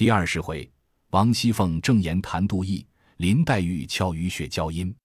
[0.00, 0.66] 第二十回，
[1.10, 2.86] 王熙凤正言谈杜毅，
[3.18, 4.96] 林黛玉敲雨雪交音。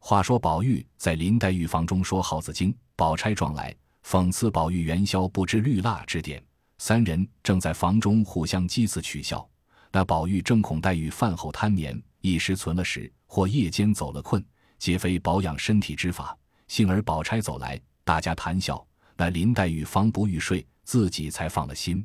[0.00, 3.72] 话说宝玉在林黛玉房中说《耗子经》，宝钗撞来
[4.04, 6.44] 讽刺宝玉元宵不知绿蜡之典。
[6.78, 9.48] 三人正在房中互相讥刺取笑。
[9.92, 14.44] 那宝玉正恐黛玉饭后贪眠，一时存了食，或夜间走了困，
[14.76, 16.36] 皆非保养身体之法。
[16.66, 18.84] 幸而宝钗走来，大家谈笑。
[19.16, 22.04] 那林黛玉方不欲睡，自己才放了心。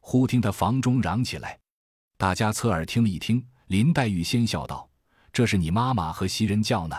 [0.00, 1.56] 忽听他房中嚷起来，
[2.18, 4.90] 大家侧耳听了一听，林黛玉先笑道
[5.32, 6.96] ：“这是你妈妈和袭人叫呢。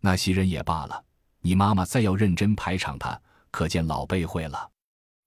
[0.00, 1.04] 那袭人也罢了，
[1.42, 4.70] 你妈妈再要认真排场他，可见老辈会了。”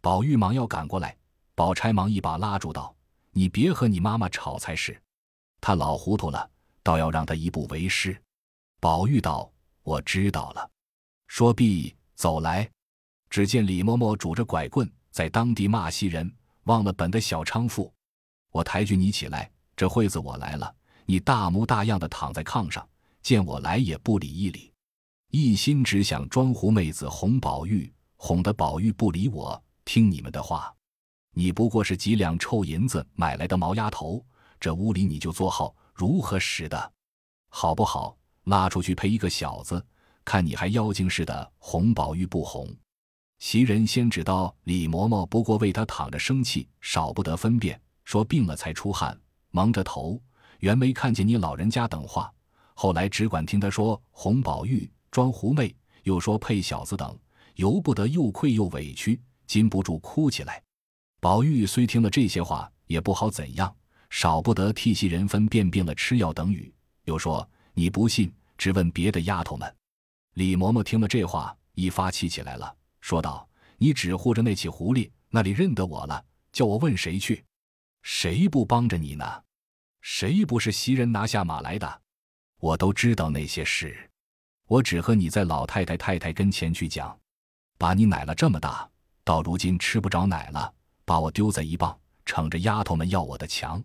[0.01, 1.15] 宝玉忙要赶过来，
[1.53, 2.95] 宝钗忙一把拉住道
[3.29, 4.99] ：“你别和你妈妈吵才是，
[5.61, 6.49] 她老糊涂了，
[6.81, 8.19] 倒要让她一步为师。”
[8.81, 9.51] 宝玉道
[9.83, 10.67] ：“我知道了。”
[11.29, 12.67] 说毕，走来。
[13.29, 17.93] 只见李嬷嬷拄着拐棍在当地骂袭人，忘了本的小娼妇。
[18.51, 20.73] 我抬举你起来，这会子我来了，
[21.05, 22.87] 你大模大样的躺在炕上，
[23.21, 24.73] 见我来也不理一理，
[25.29, 30.73] 一心只想装狐妹子哄宝玉，哄得宝玉不理我，听你们的话。
[31.35, 34.25] 你不过是几两臭银子买来的毛丫头，
[34.59, 36.91] 这屋里你就做好，如何使的？
[37.49, 38.17] 好不好？
[38.45, 39.85] 拉出去陪一个小子，
[40.25, 42.67] 看你还妖精似的哄宝玉不哄？
[43.37, 47.79] 袭人先知道李嬷嬷不过为他躺着生气，少不得分辨，
[48.09, 49.15] 说病了才出汗，
[49.51, 50.19] 蒙着头，
[50.61, 52.33] 原没看见你老人家等话。
[52.73, 57.15] 后来只管听他说哄宝玉装狐媚，又说配小子等，
[57.53, 60.59] 由不得又愧又委屈，禁不住哭起来。
[61.19, 63.71] 宝玉虽听了这些话，也不好怎样，
[64.09, 66.73] 少不得替袭人分辨病了吃药等语，
[67.03, 69.71] 又说你不信，只问别的丫头们。
[70.33, 72.75] 李嬷嬷听了这话，一发气起来了。
[73.01, 76.25] 说道：“你只护着那起狐狸，那里认得我了？
[76.51, 77.45] 叫我问谁去？
[78.01, 79.43] 谁不帮着你呢？
[80.01, 82.01] 谁不是袭人拿下马来的？
[82.59, 84.09] 我都知道那些事。
[84.67, 87.17] 我只和你在老太太太太跟前去讲，
[87.77, 88.89] 把你奶了这么大，
[89.23, 90.73] 到如今吃不着奶了，
[91.05, 93.83] 把我丢在一傍，逞着丫头们要我的强。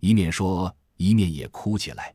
[0.00, 2.14] 一面说，一面也哭起来。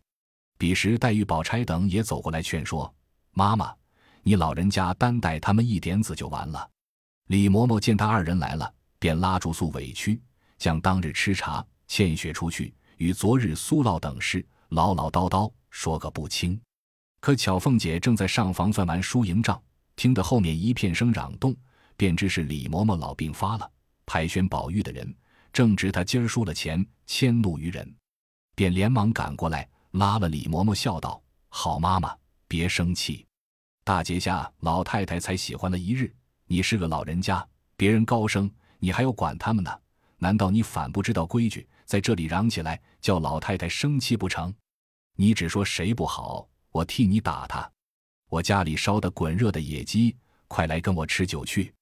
[0.58, 2.94] 彼时黛玉、宝钗等也走过来劝说
[3.32, 3.74] 妈妈。”
[4.22, 6.70] 你老人家单待他们一点子就完了。
[7.28, 10.22] 李嬷嬷见他二人来了，便拉住诉委屈，
[10.60, 16.60] 将当日吃茶欠血出去，与昨日苏烙等事唠唠叨叨说个不清。
[17.22, 19.60] 可巧凤姐正在上房算完输赢账，
[19.96, 21.56] 听得后面一片声嚷动，
[21.98, 23.70] 便知是李嬷嬷老病发了，
[24.06, 25.14] 派宣宝玉的人
[25.52, 27.96] 正值他今儿输了钱，迁怒于人，
[28.56, 32.16] 便连忙赶过来拉了李嬷嬷，笑道：“好妈妈，
[32.48, 33.26] 别生气。”
[33.84, 36.14] 大节下，老太太才喜欢了一日。
[36.46, 37.46] 你是个老人家，
[37.76, 39.72] 别人高升，你还要管他们呢？
[40.20, 44.54] 难道你反不知道规矩，在这里嚷起来，叫老太太生气不成？
[45.16, 47.70] 你只说谁不好，我替你打他。
[48.30, 50.16] 我家里烧的滚热的野鸡，
[50.48, 51.74] 快来跟我吃酒去。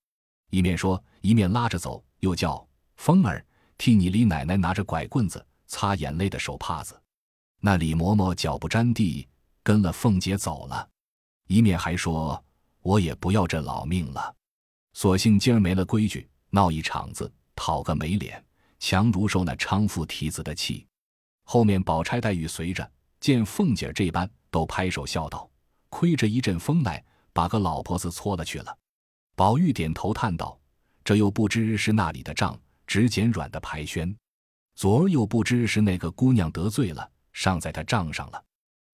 [0.50, 2.66] 一面说，一面拉着走，又叫
[2.96, 3.46] 风儿
[3.78, 7.00] 替你李奶奶拿着拐棍子擦眼泪的手帕子。
[7.60, 9.28] 那李嬷嬷脚不沾地，
[9.62, 10.88] 跟了凤姐走了。
[11.48, 12.42] 一面还说
[12.82, 14.36] ：“我也不要这老命了，
[14.94, 18.42] 索性今儿没了规矩，闹一场子，讨个没脸，
[18.80, 20.88] 强如受那娼妇蹄子的气。”
[21.44, 25.50] 后面宝钗、黛玉随着，见凤姐这般，都拍手笑道
[25.90, 27.04] ：“亏着一阵风来，
[27.34, 28.78] 把个老婆子搓了去了。”
[29.36, 30.58] 宝玉点头叹道
[31.04, 34.10] ：“这又不知是那里的账，只捡软的排宣；
[34.76, 38.44] 昨儿又不知是那个姑娘得罪了，上在他账上了。”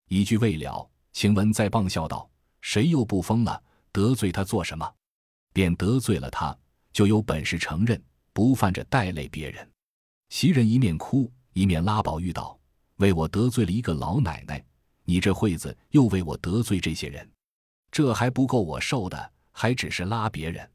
[0.09, 2.29] 一句未了，晴雯再棒笑道。
[2.61, 3.61] 谁又不疯了？
[3.91, 4.89] 得罪他做什么？
[5.51, 6.57] 便得罪了他，
[6.93, 8.01] 就有本事承认，
[8.33, 9.71] 不犯着带累别人。
[10.29, 12.59] 袭人一面哭，一面拉宝玉道
[12.97, 14.63] ：“为我得罪了一个老奶奶，
[15.05, 17.29] 你这会子又为我得罪这些人，
[17.91, 20.69] 这还不够我受的，还只是拉别人。”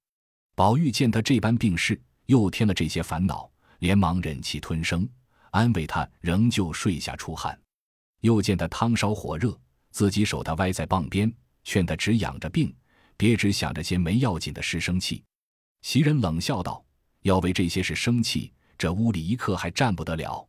[0.54, 5.08] 宝玉见他这般病势，又添了这些烦恼，连忙忍气吞声，
[5.50, 7.58] 安慰他，仍旧睡下出汗。
[8.20, 9.56] 又见他汤烧火热，
[9.90, 11.32] 自己手他歪在傍边。
[11.64, 12.74] 劝他只养着病，
[13.16, 15.22] 别只想着些没要紧的事生气。
[15.82, 16.82] 袭人冷笑道
[17.22, 20.46] ：“要为这些事生气，这屋里一刻还站不得了。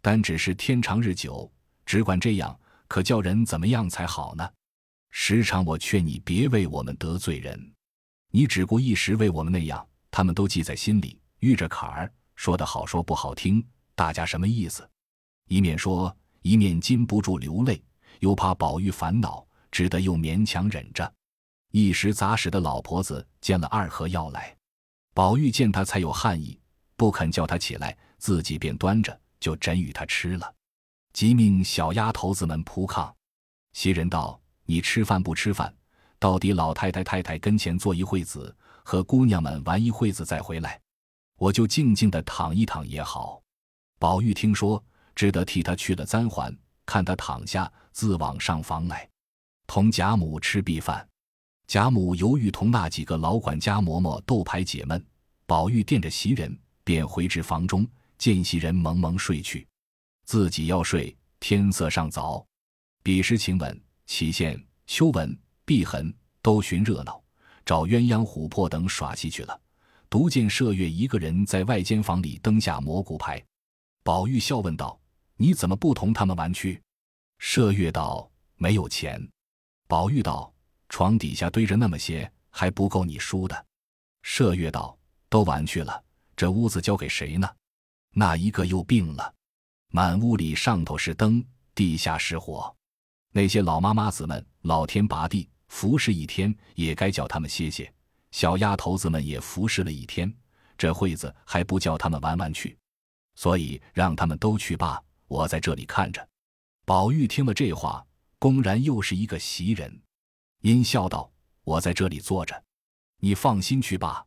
[0.00, 1.50] 单只是天长日久，
[1.86, 2.58] 只管这样，
[2.88, 4.48] 可叫人怎么样才好呢？
[5.10, 7.72] 时常我劝你别为我们得罪人，
[8.30, 14.88] 你只顾一时为我们那样，他们都记在心里，遇着坎儿，说的好说不好听，大家什么意思？
[15.48, 17.82] 一面说，一面禁不住流泪，
[18.20, 19.44] 又怕宝玉烦恼。”
[19.74, 21.12] 只得又勉强忍着，
[21.72, 24.56] 一时杂使的老婆子见了二合药来，
[25.14, 26.58] 宝玉见他才有汗意，
[26.96, 30.52] 不肯叫他起来，自己便端着就真与他吃了。
[31.12, 33.14] 即命小丫头子们铺炕。
[33.72, 35.72] 袭人道：“你吃饭不吃饭？
[36.18, 40.80] 到底老太太太太跟前坐一会子，和姑娘们玩一会子再回来，
[41.38, 43.40] 我就静静的躺一躺也好。”
[44.00, 44.84] 宝玉听说，
[45.14, 49.08] 只得替他去了簪环，看他躺下，自往上房来，
[49.68, 51.08] 同贾母吃毕饭。
[51.66, 55.04] 贾母犹豫同那几个老管家嬷嬷斗牌解闷，
[55.46, 57.86] 宝玉垫着袭人，便回至房中，
[58.18, 59.66] 见袭人蒙蒙睡去。
[60.24, 62.44] 自己要睡，天色尚早。
[63.02, 67.22] 彼时晴雯、启宪、秋纹、碧痕都寻热闹，
[67.64, 69.60] 找鸳鸯、琥珀等耍戏去了。
[70.08, 73.42] 独见麝月一个人在外间房里灯下蘑菇牌。
[74.04, 74.98] 宝玉笑问道
[75.36, 76.80] ：“你怎么不同他们玩去？”
[77.42, 79.28] 麝月道：“没有钱。”
[79.88, 80.52] 宝玉道
[80.94, 83.66] ：“床底下堆着那么些，还不够你输的。”
[84.22, 84.96] 麝月道
[85.28, 86.00] ：“都玩去了，
[86.36, 87.50] 这屋子交给谁呢？
[88.12, 89.34] 那一个又病了。”
[89.90, 91.44] 满屋里上头是灯，
[91.74, 92.72] 地下是火，
[93.32, 97.92] 那些老妈妈子们老天拔地服侍一天，也该叫他们歇歇。
[98.30, 100.32] 小丫头子们也服侍了一天，
[100.78, 102.78] 这会子还不叫他们玩玩去，
[103.34, 105.02] 所以让他们都去罢。
[105.26, 106.24] 我在这里看着。
[106.84, 108.06] 宝玉听了这话，
[108.38, 110.00] 公然又是一个袭人，
[110.64, 111.30] 阴笑道
[111.62, 112.64] ：“我在这里坐着，
[113.18, 114.24] 你放心去吧。”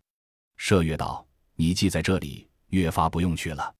[0.56, 3.74] 麝月道：“你既在这里，越发不用去了。”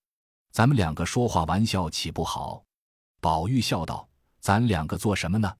[0.52, 2.64] 咱们两个说话玩笑岂不好？
[3.20, 4.10] 宝玉笑道
[4.42, 5.56] ：“咱两个做什么呢？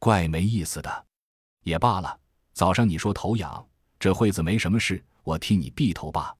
[0.00, 1.06] 怪没意思的。
[1.62, 2.18] 也罢了。
[2.52, 3.64] 早上你说头痒，
[4.00, 6.36] 这会子没什么事，我替你避头吧。”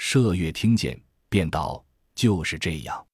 [0.00, 0.98] 麝月听见，
[1.28, 1.84] 便道
[2.16, 3.06] ：“就是这样。”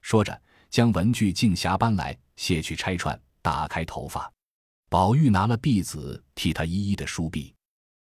[0.00, 0.40] 说着，
[0.70, 4.32] 将文具镜匣搬来，卸去拆穿，打开头发。
[4.92, 7.50] 宝玉拿了篦子，替他一一的梳篦，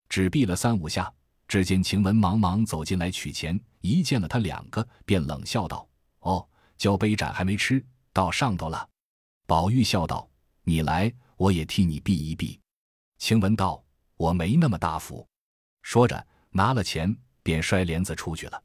[0.09, 1.13] 只篦了三五下。
[1.47, 5.87] 只见晴雯忙忙走进来取钱，一见了他两个，便冷笑道
[6.21, 6.49] ：“哦，
[6.79, 8.89] 交杯盏还没吃到上头了。”
[9.47, 10.27] 宝玉笑道
[10.65, 12.59] ：“你来，我也替你避一避。”
[13.19, 13.85] 晴雯道
[14.17, 15.27] ：“我没那么大福。”
[15.85, 18.63] 说着拿了钱，便摔帘子出去了。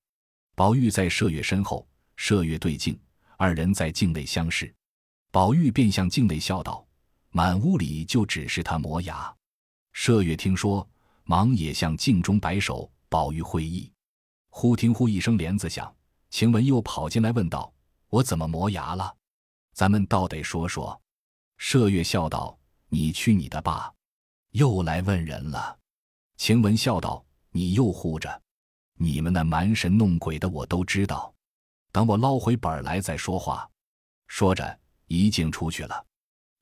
[0.55, 1.85] 宝玉在麝月身后，
[2.17, 2.97] 麝月对镜，
[3.35, 4.73] 二人在镜内相视。
[5.29, 6.87] 宝玉便向镜内笑道
[7.33, 9.35] ：“满屋里就只是他磨牙。”
[9.93, 10.87] 麝月听说。
[11.25, 13.89] 忙也向镜中摆手，宝玉会意。
[14.49, 15.89] 忽听呼一声帘子响，
[16.29, 17.73] 晴雯又跑进来问道
[18.11, 19.15] ：“我怎么磨牙了？
[19.73, 21.01] 咱们倒得说说。”
[21.57, 22.59] 麝月笑道
[22.91, 23.93] ：“你去你的吧，
[24.51, 25.79] 又来问人了。”
[26.35, 28.41] 晴雯笑道：“你又护着，
[28.95, 31.33] 你们那蛮神弄鬼的我都知道，
[31.93, 33.69] 等我捞回本来再说话。”
[34.27, 34.77] 说着，
[35.07, 36.05] 一径出去了。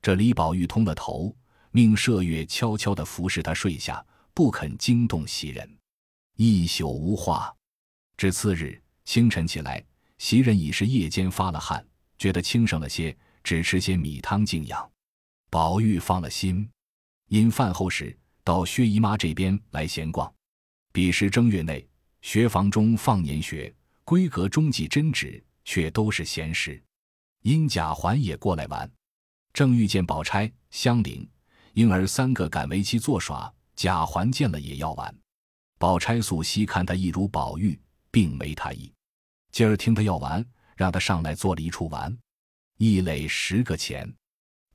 [0.02, 1.36] 这李宝玉通了头，
[1.72, 4.06] 命麝月悄悄地服侍他睡下。
[4.34, 5.78] 不肯惊动袭人，
[6.38, 7.54] 一宿无话。
[8.16, 9.84] 至次日清晨起来，
[10.20, 11.86] 袭人已是夜间发了汗，
[12.18, 14.90] 觉得轻省了些，只吃些米汤静养。
[15.50, 16.68] 宝玉放了心，
[17.28, 20.34] 因饭后时到薛姨妈这边来闲逛。
[20.94, 21.86] 彼时正月内，
[22.22, 23.72] 学房中放年学，
[24.06, 26.82] 闺阁中记针纸，却都是闲时。
[27.42, 28.90] 因贾环也过来玩，
[29.54, 31.28] 正遇见宝钗、香菱、
[31.74, 33.54] 婴儿三个赶围棋作耍。
[33.74, 35.16] 贾环见了也要玩，
[35.80, 37.80] 宝钗素昔看他一如宝玉，
[38.12, 38.94] 并没他意。
[39.52, 40.46] 今儿听他要玩，
[40.76, 42.16] 让他上来做了一处玩，
[42.78, 44.14] 一垒十个钱。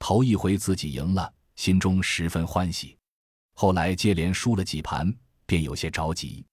[0.01, 2.97] 头一回自己赢了，心中十分欢喜。
[3.55, 5.15] 后来接连输了几盘，
[5.47, 6.45] 便有些着急。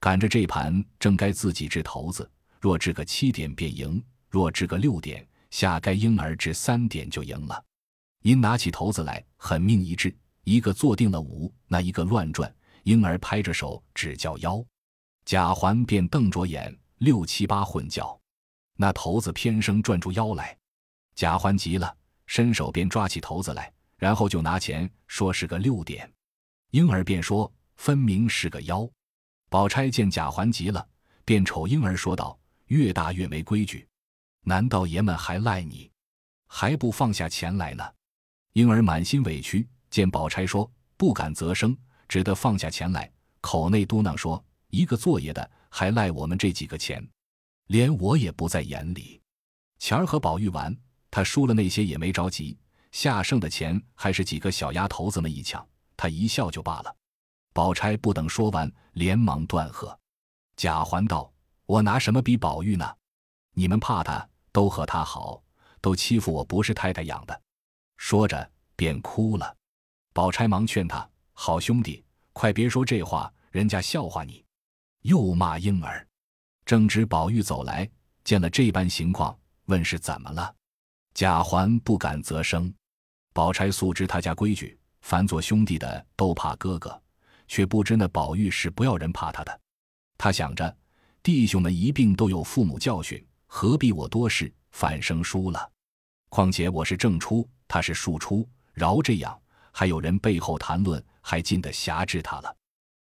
[0.00, 2.28] 赶着这盘正该自己掷骰子，
[2.60, 7.64] 若掷个七点便赢，若掷个六点，下该婴儿掷三点就赢了。
[8.22, 10.12] 因拿起骰子来，狠命一掷。
[10.44, 14.64] 一个坐定了五，那一个乱转，婴儿拍着手只叫幺，
[15.24, 18.20] 贾环便瞪着眼，六七八混叫，
[18.76, 20.58] 那头子偏生转出腰来，
[21.14, 26.12] 贾环急了，伸手便抓起头子来，然后就拿钱说是个六点，
[26.72, 28.88] 婴儿便说分明是个幺，
[29.48, 30.84] 宝钗见贾环急了，
[31.24, 33.86] 便瞅婴儿说道：“越大越没规矩，
[34.42, 35.90] 难道爷们还赖你，
[36.46, 37.84] 还不放下钱来呢？”
[38.54, 39.68] 婴儿满心委屈。
[39.90, 41.76] 见宝钗说不敢啧声，
[42.08, 47.06] 只得放下钱来，口内嘟囔说：“一个做爷的还赖我们这几个钱，
[47.66, 49.20] 连我也不在眼里。
[49.78, 50.74] 钱儿和宝玉玩，
[51.10, 52.58] 他输了那些也没着急，
[52.90, 55.62] 下剩的钱还是几个小丫头子们一抢，
[55.94, 56.96] 他一笑就罢了。”
[57.52, 59.98] 宝钗不等说完，连忙断喝。
[60.56, 61.30] 贾环道
[61.66, 62.96] ：“我拿什么比宝玉呢？
[63.52, 65.42] 你们怕他，都和他好，
[65.80, 67.42] 都欺负我不是太太养的。”
[67.98, 69.56] 说着便哭了。
[70.12, 74.44] 宝钗忙劝他：“好兄弟，快别说这话，人家笑话你。”
[75.02, 76.06] 又骂婴儿。
[76.64, 77.88] 正值宝玉走来，
[78.22, 80.54] 见了这般情况，问是怎么了。
[81.14, 82.72] 贾环不敢啧声。
[83.32, 87.02] 宝钗素知他家规矩，凡做兄弟的都怕哥哥，
[87.48, 89.60] 却不知那宝玉是不要人怕他的。
[90.18, 90.76] 他想着，
[91.22, 95.70] 弟兄们一并都有父母教训，何必我多事，反生疏了？
[96.30, 99.38] 况且我是正出，他是庶出，饶这样，
[99.70, 102.56] 还有人背后谈论，还禁得辖制他了。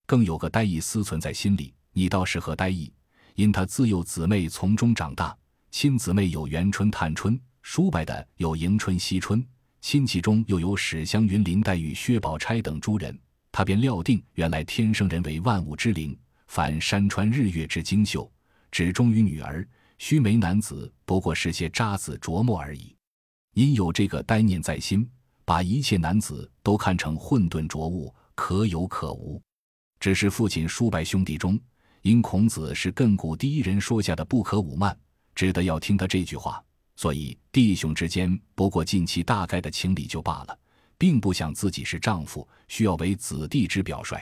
[0.05, 2.93] 更有个呆意思存在心里，你倒是何呆意？
[3.33, 5.35] 因他自幼姊妹从中长大，
[5.71, 9.43] 亲姊妹有元春、探春，叔伯的有迎春、惜春，
[9.81, 13.19] 亲戚中又有史湘云、林黛玉、薛宝钗等诸人，
[13.51, 16.15] 他便料定原来天生人为万物之灵，
[16.49, 18.31] 凡山川日月之精秀，
[18.69, 22.95] 只忠于女儿；须眉男子不过是些渣子琢磨而已。
[23.53, 25.09] 因有这个呆念在心，
[25.45, 29.41] 把一切男子都看成混沌浊物，可有可无。
[29.99, 31.59] 只是父亲叔伯兄弟中。
[32.01, 34.95] 因孔子是亘古第一人说下的不可侮慢，
[35.33, 36.63] 只得要听他这句话，
[36.95, 40.55] 所以弟兄之间不过近期大概的情理就罢了，
[40.99, 44.17] 并不想自己是丈夫，需要为子弟之表率。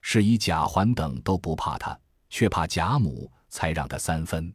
[0.00, 1.96] 是以贾环等都不怕他，
[2.28, 4.52] 却怕贾母，才让他三分。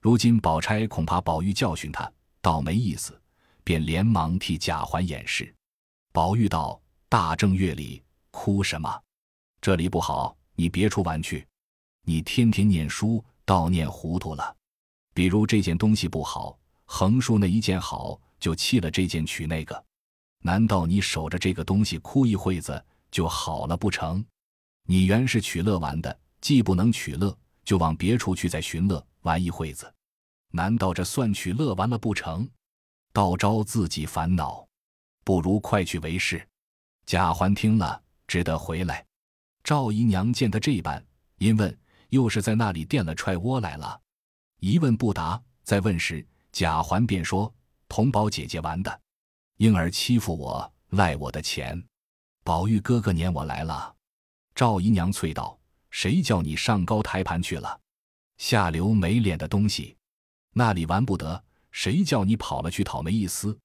[0.00, 3.20] 如今宝钗恐怕宝玉教训他，倒没意思，
[3.62, 5.54] 便连忙替贾环掩饰。
[6.10, 8.90] 宝玉道：“大正月里哭什么？
[9.60, 11.46] 这里不好，你别处玩去。”
[12.06, 14.56] 你天天念书，倒念糊涂了。
[15.12, 19.84] 比如这件东西不好，横竖那一件好，就弃了这件取那个。
[20.42, 24.24] 难道你守着这个东西哭一会子就好了不成？
[24.88, 29.92] 你原是取乐玩的，既不能取乐，就往别处去再寻乐玩一会子。
[30.50, 32.48] 难道这算取乐完了不成？
[33.12, 34.66] 倒招自己烦恼。
[35.24, 36.46] 不如快去为是。
[37.06, 39.04] 贾环听了，只得回来。
[39.62, 41.04] 赵姨娘见他这般，
[41.38, 41.76] 因问。
[42.10, 44.00] 又是在那里垫了踹窝来了，
[44.58, 45.40] 一问不答。
[45.62, 47.54] 再问时，贾环便说
[47.88, 49.00] ：“同宝姐姐玩的，
[49.58, 51.80] 婴儿欺负我，赖我的钱。
[52.42, 53.94] 宝玉哥哥撵我来了。”
[54.56, 55.56] 赵姨娘啐道
[55.90, 57.79] ：“谁叫你上高台盘去了？
[58.40, 59.94] 下流没脸的东西！
[60.54, 63.56] 那里玩不得，谁叫你跑了去讨没意思？”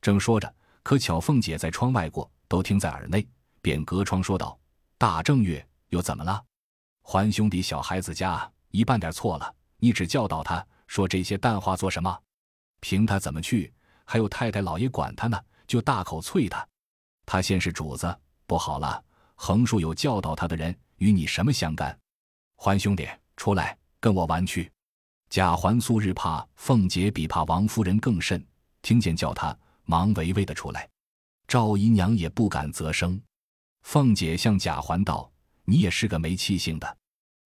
[0.00, 0.52] 正说着，
[0.82, 3.28] 可巧凤姐在窗外过，都听在耳内，
[3.60, 4.58] 便隔窗说道
[4.96, 6.42] ：“大正月又怎么了？”
[7.04, 12.18] 还兄弟小孩子家一办点错了，你只教导他说这些淡话做什么？
[12.80, 13.70] 凭他怎么去？
[14.06, 16.66] 还有太太老爷管他呢，就大口啐他。
[17.26, 19.04] 他先是主子，不好了！
[19.34, 21.98] 横竖有教导他的人，与你什么相干？
[22.56, 24.70] 还兄弟，出来跟我玩去！
[25.30, 28.46] 贾环素日怕凤姐，比怕王夫人更甚。
[28.82, 30.86] 听见叫他，忙唯唯的出来。
[31.48, 33.18] 赵姨娘也不敢啧声。
[33.80, 35.32] 凤姐向贾环道。
[35.64, 36.98] 你也是个没气性的，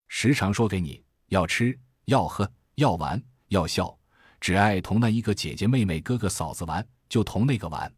[0.09, 3.97] 时常说给你要吃要喝要玩要笑，
[4.41, 7.89] 只爱同那一个姐姐妹妹哥哥嫂子玩，就同那个玩。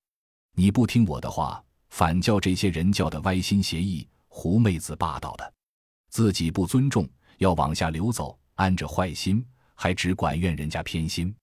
[0.52, 5.54] 你不听我的话，反叫这些人叫的歪心邪意、狐妹子霸道的，
[6.10, 9.42] 自己不尊重，要往下流走，安着坏心，
[9.74, 11.34] 还只管怨人家偏心。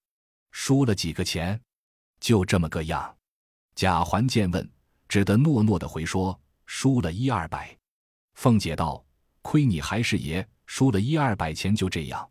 [0.51, 1.59] 输了几个钱，
[2.19, 3.17] 就这么个样。
[3.73, 4.69] 贾环见问，
[5.09, 7.75] 只得诺诺的回说：输了一二百。
[8.35, 9.03] 凤姐道
[9.41, 12.29] ：“亏你还是爷，输了一二百钱就这样。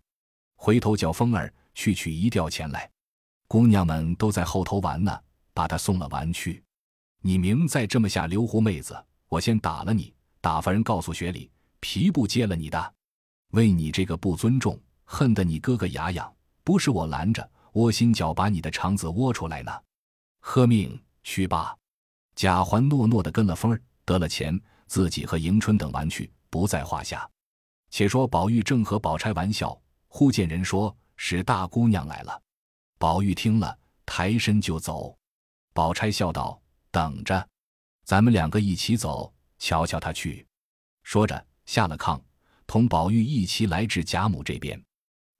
[0.54, 2.88] 回头叫凤儿去取一吊钱来。
[3.48, 5.20] 姑娘们都在后头玩呢，
[5.52, 6.62] 把他送了玩去。
[7.22, 10.14] 你明再这么下刘胡妹子，我先打了你。
[10.40, 11.50] 打发人告诉雪里，
[11.80, 12.94] 皮不接了你的。
[13.52, 16.32] 为你这个不尊重，恨得你哥哥牙痒。
[16.64, 19.72] 不是我拦着，窝心脚把你的肠子窝出来呢。
[20.40, 21.76] 喝命去吧。”
[22.34, 24.60] 贾环诺诺的跟了风儿，得了钱。
[24.88, 27.28] 自己和迎春等玩去不在话下。
[27.90, 29.76] 且说宝玉正和宝钗玩笑，
[30.06, 32.40] 忽见人说是大姑娘来了。
[32.98, 35.16] 宝玉听了，抬身就走。
[35.72, 36.60] 宝钗笑道
[36.92, 37.48] ：“等着，
[38.04, 40.46] 咱们两个一起走，瞧瞧她去。”
[41.02, 42.20] 说着下了炕，
[42.66, 44.80] 同宝玉一齐来至贾母这边。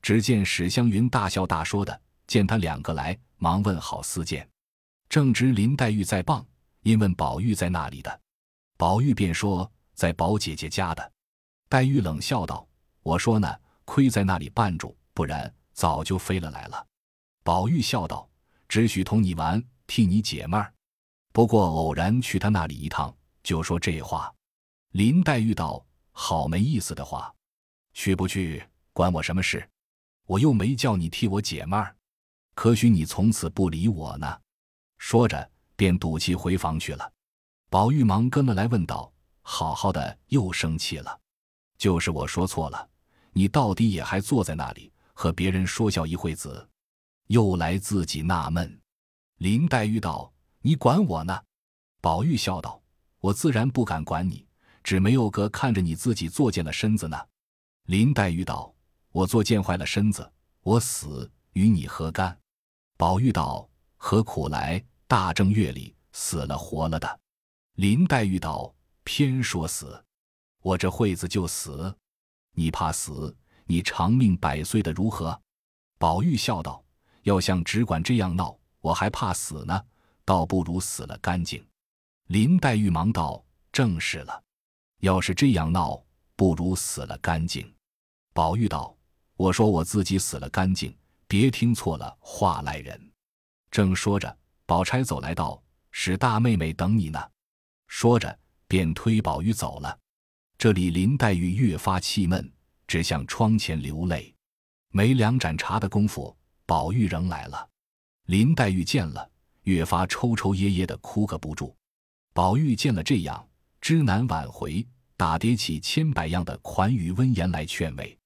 [0.02, 4.48] 只见史湘云大笑大说的，见他两个来，忙问好私见。
[5.08, 6.46] 正值林黛玉在傍，
[6.82, 8.20] 因问宝玉在那里的。
[8.76, 11.12] 宝玉便说：“在宝姐姐家的。”
[11.68, 12.66] 黛玉冷笑道
[13.02, 13.52] ：“我说呢，
[13.84, 16.86] 亏在那里绊住，不然早就飞了来了。”
[17.42, 18.28] 宝玉笑道
[18.68, 20.72] ：“只许同你玩，替你解闷儿。
[21.32, 24.32] 不过偶然去他那里一趟，就说这话。”
[24.92, 25.84] 林黛玉道
[26.18, 27.30] ：“好没意思的话，
[27.92, 29.68] 去不去关我什么事？
[30.24, 31.94] 我又没叫你替我解闷儿，
[32.54, 34.40] 可许你从此不理我呢？”
[34.96, 37.12] 说着，便赌气回房去了。
[37.68, 41.20] 宝玉忙跟了来，问道：“好好的又生气了？
[41.76, 42.88] 就是我说错了，
[43.32, 46.66] 你到底也还坐在那里，和别人说笑一会子，
[47.26, 48.80] 又来自己纳闷。
[49.36, 50.32] 林黛玉道
[50.64, 51.38] ：“你管我呢？”
[52.00, 52.82] 宝玉笑道
[53.20, 54.45] ：“我自然不敢管你，
[54.86, 57.18] 只没有个看着你自己作践了身子呢。”
[57.90, 58.72] 林黛玉道
[59.10, 62.38] ：“我作践坏了身子，我死与你何干？”
[62.96, 64.80] 宝玉道：“何苦来？
[65.08, 67.20] 大正月里死了活了的。”
[67.74, 70.00] 林黛玉道：“偏说死，
[70.62, 71.92] 我这会子就死。
[72.52, 75.42] 你怕死，你长命百岁的如何？”
[75.98, 76.84] 宝玉笑道
[77.26, 79.84] ：“要像只管这样闹，我还怕死呢，
[80.24, 81.66] 倒不如死了干净。”
[82.28, 84.42] 林黛玉忙道：“正是了，
[85.00, 86.02] 要是这样闹，
[86.34, 87.72] 不如死了干净。”
[88.34, 88.96] 宝玉道
[89.36, 93.00] ：“我说我自己死了干净，别听错了话来人。”
[93.70, 97.18] 正说着，宝钗走来道：“使大妹妹等你呢。”
[97.88, 98.38] 说着，
[98.68, 99.98] 便推宝玉走了。
[100.58, 102.50] 这里林黛玉越发气闷，
[102.86, 104.34] 只向窗前流泪。
[104.90, 106.34] 没两盏茶的功夫，
[106.64, 107.68] 宝玉仍来了。
[108.26, 109.30] 林黛玉见了，
[109.62, 111.76] 越发抽抽噎噎的哭个不住。
[112.32, 113.46] 宝玉见了这样，
[113.86, 114.84] 知难挽回，
[115.16, 118.18] 打叠起千百样的款语温言来劝慰。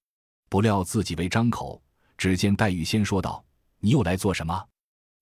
[0.49, 1.83] 不料自己未张口，
[2.17, 3.45] 只见黛玉先说道
[3.79, 4.67] ：“你又来做什么？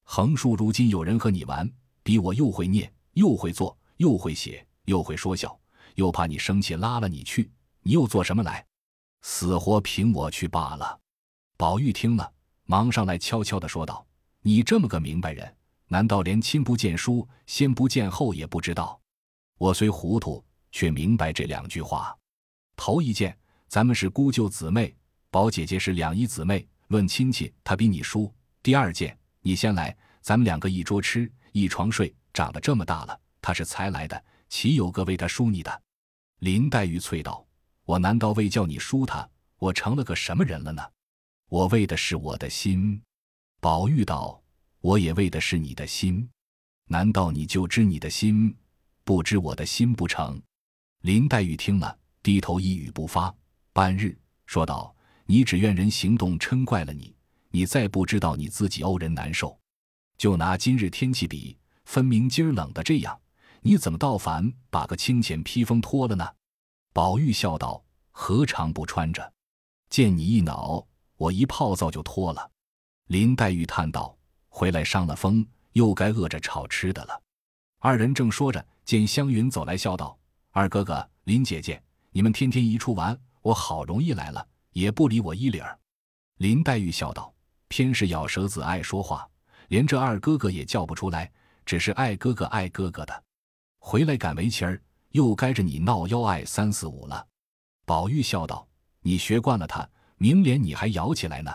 [0.04, 1.68] 横竖如今有人和你玩，
[2.04, 5.58] 比我又会念，又会做。”又会写，又会说笑，
[5.96, 7.50] 又怕你生气拉了你去，
[7.82, 8.64] 你又做什么来？
[9.22, 11.00] 死活凭我去罢了。
[11.56, 14.06] 宝玉听了，忙上来悄悄的说道
[14.42, 15.52] ：“你这么个明白人，
[15.88, 19.00] 难道连亲不见书，先不见后也不知道？
[19.58, 22.16] 我虽糊涂，却明白这两句话。
[22.76, 23.36] 头一件，
[23.66, 24.96] 咱们是姑舅姊妹，
[25.30, 28.32] 宝姐姐是两姨姊妹，论亲戚，她比你叔。
[28.62, 35.82] 第二件，你先来，咱们两个一桌吃，一床睡，长得这么大了。”她是才来的，岂有个为她输你的？
[36.38, 37.44] 林黛玉啐道
[37.84, 40.82] ：“我难道为叫你输她，我成了个什么人了呢？
[41.48, 43.02] 我为的是我的心。”
[43.58, 44.40] 宝玉道
[44.80, 46.28] ：“我也为的是你的心，
[46.86, 48.54] 难道你就知你的心，
[49.08, 50.38] 不知我的心不成？”
[51.00, 53.34] 林黛玉听了，低头一语不发。
[53.72, 54.94] 半日，说道
[55.24, 57.16] ：“你只怨人行动嗔怪了你，
[57.48, 59.58] 你再不知道你自己怄人难受。
[60.18, 63.18] 就拿今日天气比，分明今儿冷的这样。”
[63.62, 66.28] 你怎么倒反把个清浅披风脱了呢？
[66.92, 69.32] 宝玉笑道：“何尝不穿着？
[69.88, 72.50] 见你一恼，我一泡澡就脱了。”
[73.08, 74.14] 林黛玉叹道
[74.50, 77.18] ：“回来伤了风，又该饿着炒吃的了。”
[77.80, 80.18] 二人正说着，见湘云走来，笑道
[80.50, 85.78] ：“二哥哥，林姐姐，你们天天一处玩，我好容易来了，也不理我一理儿。”
[86.38, 87.32] 林黛玉笑道
[87.68, 89.28] ：“偏是咬舌子爱说话，
[89.68, 91.30] 连这二哥哥也叫不出来，
[91.64, 93.24] 只是爱哥哥爱哥哥的。”
[93.78, 97.24] 回来赶围棋儿，又该着你闹幺爱三四五了。
[97.86, 98.66] 宝玉笑道
[99.02, 101.54] ：“你学惯了他，明年你还摇起来呢。”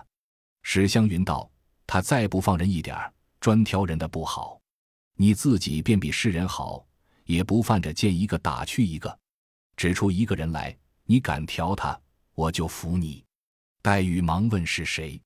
[0.64, 1.52] 史湘云道
[1.86, 4.58] ：“他再不放人一点儿，专挑人的不好。
[5.16, 6.86] 你自己便比世人好，
[7.26, 9.20] 也不犯着见一个打去一个，
[9.76, 12.00] 指出一个人来，你敢挑他，
[12.34, 13.24] 我就服你。”
[13.82, 15.22] 黛玉忙问是谁，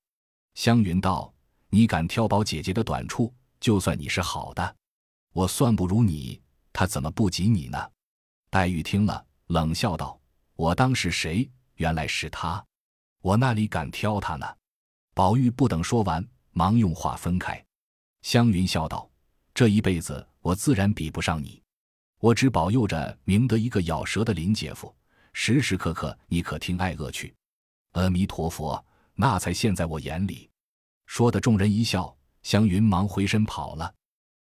[0.54, 1.32] 湘云道
[1.70, 4.76] ：“你敢挑宝姐姐的短处，就算你是好的，
[5.32, 6.40] 我算不如你。”
[6.72, 7.90] 他怎么不及你呢？
[8.50, 10.20] 黛玉听了，冷笑道
[10.54, 11.50] ：“我当是谁？
[11.74, 12.64] 原来是他，
[13.20, 14.46] 我那里敢挑他呢？”
[15.14, 17.64] 宝玉不等说完，忙用话分开。
[18.22, 19.10] 湘云笑道
[19.58, 21.60] ：“这一辈子我自然比不上你，
[22.20, 24.94] 我只保佑着明德一个咬舌的林姐夫，
[25.32, 27.34] 时时刻刻你可听爱恶去。
[27.94, 30.48] 阿弥陀佛，那才现在我眼里。”
[31.06, 33.92] 说的众人一笑，湘云忙回身跑了。